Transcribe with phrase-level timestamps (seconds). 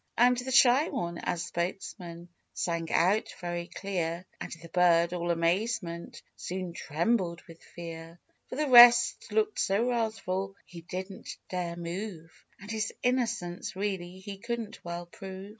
[0.17, 6.23] And the Shy One as spokesman, sang out very clear, And the bird, all amazement,
[6.35, 8.19] soon trembled with fear;
[8.49, 14.39] For the rest looked so wrathful, he didn't dare move, And his innocence, really, he
[14.39, 15.49] couldn't well prove.